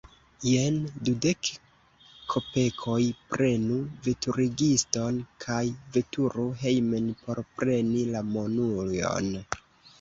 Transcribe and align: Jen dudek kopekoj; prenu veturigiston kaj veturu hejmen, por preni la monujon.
Jen 0.51 0.77
dudek 1.09 1.49
kopekoj; 2.33 2.97
prenu 3.35 3.77
veturigiston 4.09 5.21
kaj 5.47 5.61
veturu 5.99 6.49
hejmen, 6.65 7.15
por 7.23 7.47
preni 7.61 8.05
la 8.17 8.27
monujon. 8.35 9.35